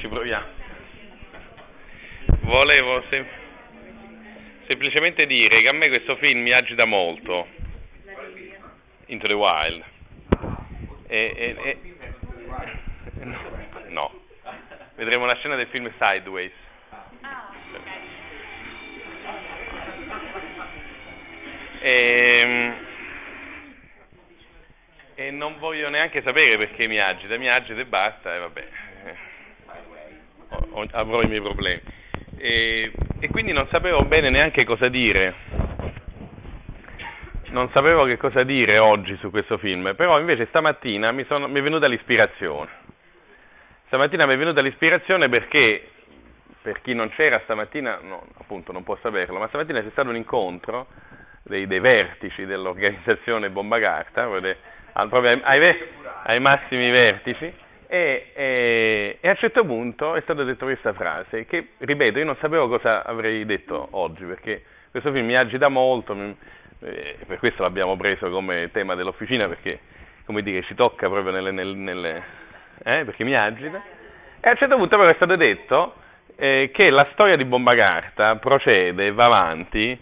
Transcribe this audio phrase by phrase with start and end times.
[0.00, 0.46] ci proviamo.
[2.40, 3.26] Volevo sem-
[4.66, 7.46] semplicemente dire che a me questo film mi agita molto.
[9.06, 9.84] Into the Wild.
[11.06, 13.24] E, e, e,
[13.88, 14.20] no,
[14.94, 16.52] vedremo una scena del film Sideways.
[21.82, 22.72] E,
[25.14, 28.68] e non voglio neanche sapere perché mi agita, mi agita e basta, e vabbè,
[30.92, 31.80] avrò i miei problemi.
[32.36, 35.34] E, e quindi non sapevo bene neanche cosa dire,
[37.50, 41.58] non sapevo che cosa dire oggi su questo film, però invece stamattina mi, sono, mi
[41.58, 42.70] è venuta l'ispirazione.
[43.86, 45.88] Stamattina mi è venuta l'ispirazione perché,
[46.62, 50.16] per chi non c'era stamattina, no, appunto non può saperlo, ma stamattina c'è stato un
[50.16, 50.86] incontro
[51.42, 54.56] dei, dei vertici dell'organizzazione Bomba Carta, proprio
[54.92, 55.76] ai, ai,
[56.24, 57.52] ai massimi vertici,
[57.92, 62.24] e, e, e, a un certo punto è stata detta questa frase che, ripeto, io
[62.24, 66.36] non sapevo cosa avrei detto oggi, perché questo film mi agita molto, mi,
[66.82, 69.80] eh, per questo l'abbiamo preso come tema dell'officina, perché,
[70.24, 72.22] come dire, ci tocca proprio nelle, nelle, nelle
[72.84, 73.82] eh, perché mi agita.
[74.38, 75.94] E a un certo punto però è stato detto
[76.36, 80.00] eh, che la storia di Bomba Carta procede, va avanti,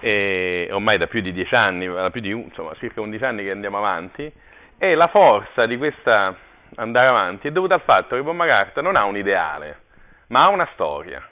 [0.00, 3.52] e ormai da più di dieci anni, da più di insomma, circa 11 anni che
[3.52, 4.28] andiamo avanti,
[4.76, 8.96] e la forza di questa andare avanti è dovuta al fatto che Bomba Carta non
[8.96, 9.80] ha un ideale,
[10.28, 11.26] ma ha una storia,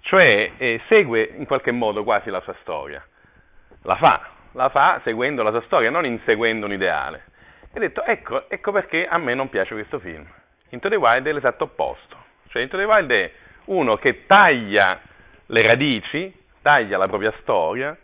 [0.00, 3.04] cioè eh, segue in qualche modo quasi la sua storia,
[3.82, 7.24] la fa, la fa seguendo la sua storia, non inseguendo un ideale.
[7.72, 10.26] E ho detto, ecco, ecco perché a me non piace questo film.
[10.70, 12.16] Into the Wild è l'esatto opposto,
[12.48, 13.32] cioè Into the Wild è
[13.66, 15.00] uno che taglia
[15.46, 17.96] le radici, taglia la propria storia,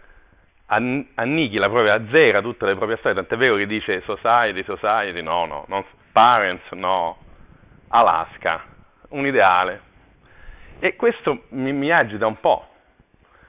[0.66, 5.64] annichila proprio, azzera tutte le proprie storie, tant'è vero che dice society, society, no, no,
[5.69, 7.18] non, parents, no,
[7.88, 8.62] Alaska,
[9.10, 9.80] un ideale.
[10.80, 12.66] E questo mi, mi agita un po',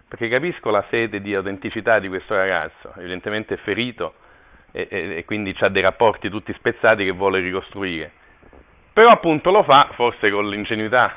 [0.07, 4.15] perché capisco la sete di autenticità di questo ragazzo, evidentemente ferito
[4.71, 8.11] e, e, e quindi ha dei rapporti tutti spezzati che vuole ricostruire.
[8.93, 11.13] Però appunto lo fa, forse con l'ingenuità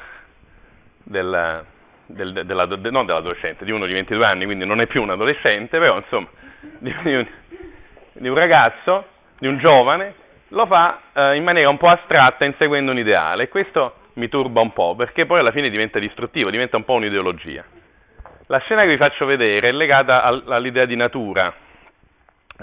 [1.02, 1.64] del,
[2.06, 5.10] del, della, de, non dell'adolescente, di uno di 22 anni, quindi non è più un
[5.10, 6.28] adolescente, però insomma,
[6.78, 7.26] di, di, un,
[8.12, 9.06] di un, ragazzo,
[9.38, 10.14] di un giovane,
[10.52, 14.60] lo fa eh, in maniera un po' astratta, inseguendo un ideale, e questo mi turba
[14.60, 17.64] un po', perché poi alla fine diventa distruttivo, diventa un po' un'ideologia.
[18.46, 21.52] La scena che vi faccio vedere è legata al, all'idea di natura,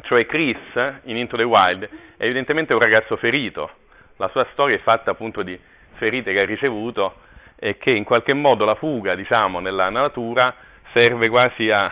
[0.03, 0.57] cioè Chris
[1.03, 3.71] in Into the Wild è evidentemente un ragazzo ferito,
[4.17, 5.59] la sua storia è fatta appunto di
[5.93, 7.15] ferite che ha ricevuto
[7.57, 10.53] e che in qualche modo la fuga, diciamo, nella natura
[10.93, 11.91] serve quasi a,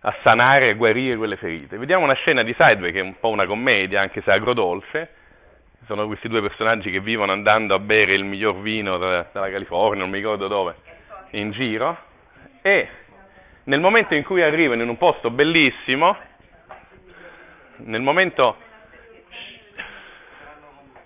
[0.00, 1.76] a sanare e guarire quelle ferite.
[1.76, 5.14] Vediamo una scena di Sideway che è un po' una commedia, anche se agrodolce.
[5.86, 10.00] Sono questi due personaggi che vivono andando a bere il miglior vino dalla, dalla California,
[10.00, 10.74] non mi ricordo dove,
[11.30, 11.96] in giro,
[12.60, 12.88] e
[13.64, 16.16] nel momento in cui arrivano in un posto bellissimo,
[17.76, 18.56] nel momento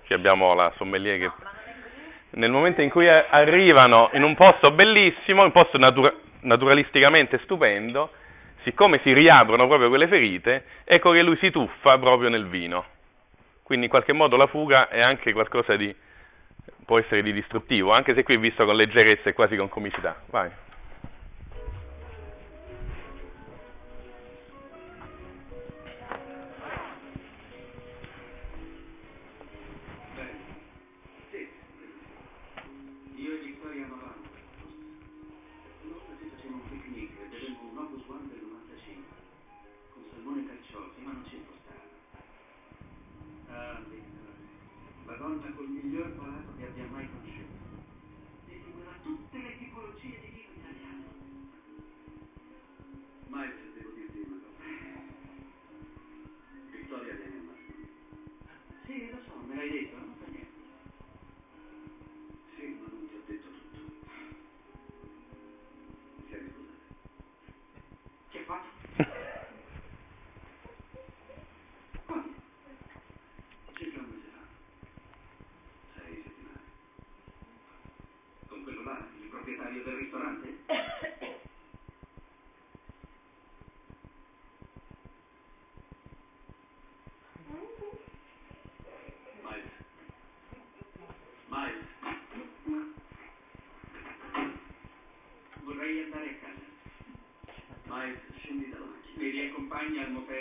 [0.04, 1.31] che abbiamo la sommelier che
[2.31, 8.10] nel momento in cui arrivano in un posto bellissimo, un posto natura- naturalisticamente stupendo,
[8.62, 12.84] siccome si riaprono proprio quelle ferite, ecco che lui si tuffa proprio nel vino.
[13.62, 15.95] Quindi in qualche modo la fuga è anche qualcosa di,
[16.84, 20.23] può essere di distruttivo, anche se qui è visto con leggerezza e quasi con comicità.
[20.31, 20.50] Vai.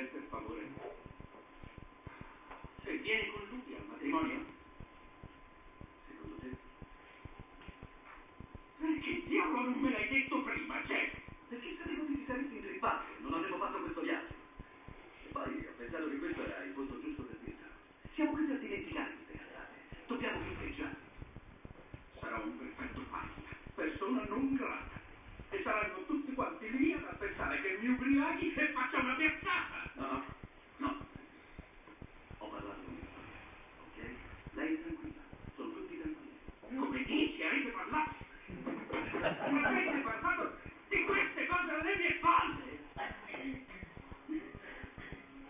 [0.02, 0.94] Per favore, cioè,
[2.84, 4.46] Se viene con lui al matrimonio?
[6.08, 6.50] Secondo te?
[8.80, 11.22] Perché diavolo non me l'hai detto prima, Jack?
[11.50, 14.34] Perché sapevo che ti saresti intrippato, non avevo fatto questo viaggio.
[15.24, 17.68] E poi ho pensato che questo era il punto giusto per dirlo.
[18.16, 19.76] Siamo qui per dimenticarci delle andate.
[20.08, 20.96] Dobbiamo finteggiare.
[22.20, 24.91] Sarò un perfetto pagina, persona non grata.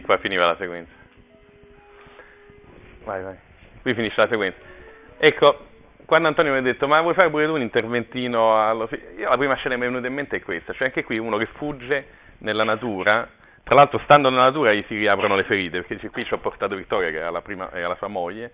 [0.00, 0.92] Sì, qua finiva la sequenza.
[3.04, 3.36] Vai, vai.
[3.82, 4.58] Qui finisce la sequenza.
[5.18, 5.66] Ecco,
[6.06, 9.28] quando Antonio mi ha detto, ma vuoi fare pure tu un interventino allo fi-" Io
[9.28, 11.36] la prima scena che mi è venuta in mente è questa, cioè anche qui uno
[11.36, 12.06] che fugge
[12.38, 13.28] nella natura,
[13.62, 16.74] tra l'altro stando nella natura gli si riaprono le ferite, perché qui ci ho portato
[16.74, 18.52] Vittoria, che era la, prima, era la sua moglie,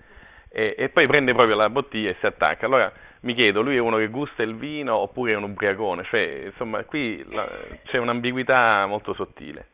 [0.48, 2.66] e, e poi prende proprio la bottiglia e si attacca.
[2.66, 6.02] Allora mi chiedo, lui è uno che gusta il vino oppure è un ubriacone?
[6.04, 7.48] Cioè, insomma, qui la-
[7.84, 9.68] c'è un'ambiguità molto sottile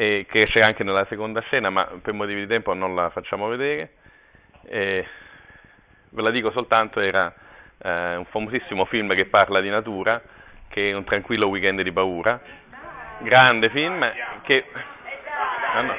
[0.00, 3.48] e che c'è anche nella seconda scena, ma per motivi di tempo non la facciamo
[3.48, 3.94] vedere.
[4.62, 5.04] E
[6.10, 7.34] ve la dico soltanto, era
[7.78, 10.22] eh, un famosissimo film che parla di natura,
[10.68, 12.40] che è Un tranquillo weekend di paura,
[13.22, 14.08] grande film
[14.42, 14.64] che...
[15.74, 15.94] Ah, no.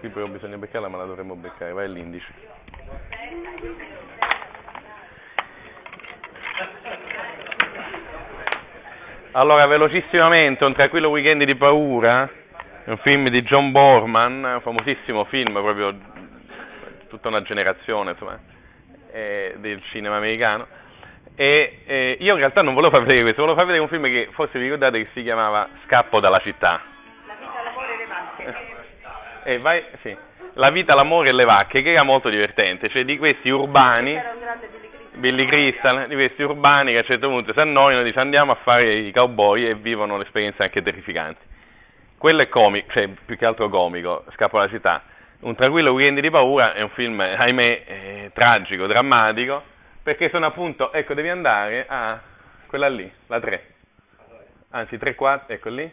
[0.00, 2.59] Qui però bisogna beccarla, ma la dovremmo beccare, vai all'indice.
[9.32, 12.28] Allora, velocissimamente, Un tranquillo weekend di paura,
[12.84, 15.94] è un film di John Borman, un famosissimo film, proprio
[17.08, 18.38] tutta una generazione, insomma,
[19.12, 20.66] eh, del cinema americano.
[21.36, 24.04] E eh, io in realtà non volevo far vedere questo, volevo far vedere un film
[24.04, 26.80] che forse vi ricordate che si chiamava Scappo dalla città.
[27.26, 28.56] La vita, l'amore e le macchine.
[29.44, 30.16] E vai, sì.
[30.54, 34.20] La vita, l'amore e le vacche, che era molto divertente, cioè di questi urbani,
[35.14, 36.06] Billy Crystal.
[36.08, 39.12] Di questi urbani che a un certo punto si annoiano, dice andiamo a fare i
[39.12, 41.44] cowboy e vivono un'esperienza anche terrificanti.
[42.18, 45.02] Quello è comico, cioè più che altro comico, Scappo alla città.
[45.40, 49.62] Un tranquillo weekend di paura è un film, ahimè, eh, tragico, drammatico,
[50.02, 52.20] perché sono appunto, ecco, devi andare a
[52.66, 53.66] quella lì, la 3.
[54.70, 55.90] Anzi, 3, 4, ecco lì.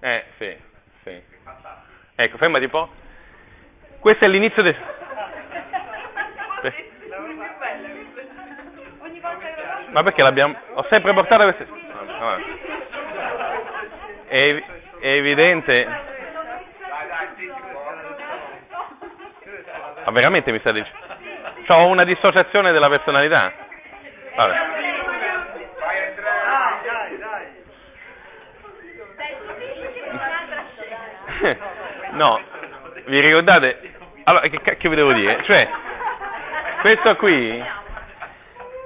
[0.00, 0.56] Eh, sì,
[1.04, 1.22] sì.
[2.14, 2.90] Ecco, fermati un po'.
[4.02, 4.74] Questo è l'inizio del...
[8.98, 10.56] Ogni volta che lo faccio- Ma perché l'abbiamo...
[10.74, 11.68] Ho sempre portato queste...
[14.26, 14.64] È, ev-
[14.98, 15.86] è evidente...
[20.04, 20.98] Ma veramente mi sta dicendo...
[21.68, 23.52] Ho una dissociazione della personalità.
[24.34, 24.70] Vabbè.
[32.12, 32.38] No,
[33.06, 33.91] vi ricordate?
[34.24, 35.42] Allora, che cacchio vi devo dire?
[35.44, 35.68] Cioè,
[36.80, 37.62] questo qui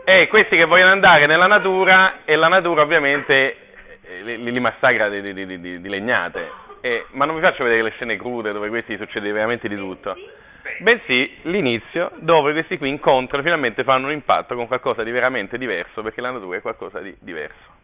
[0.04, 3.56] è questi che vogliono andare nella natura e la natura ovviamente
[4.02, 6.50] eh, li, li massacra di, di- di- di- legnate.
[6.80, 10.16] E- ma non vi faccio vedere le scene crude dove questi succede veramente di tutto.
[10.78, 16.02] Bensì l'inizio dove questi qui incontrano, finalmente fanno un impatto con qualcosa di veramente diverso,
[16.02, 17.74] perché la natura è qualcosa di diverso.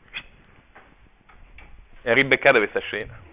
[2.02, 3.30] E ribeccate questa scena.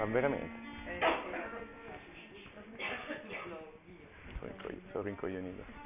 [0.00, 0.48] Ma veramente?
[4.38, 5.79] Sono rincogli- Sono rincoglionito.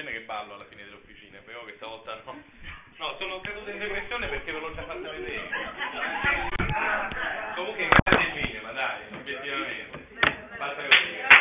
[0.00, 2.42] Genere ballo alla fine delle officine, però questa volta no.
[2.96, 5.48] No, sono caduto in depressione perché ve l'ho già fatta vedere.
[7.54, 10.06] Comunque grazie il cinema, dai, obiettivamente.
[10.56, 11.39] Fatta così.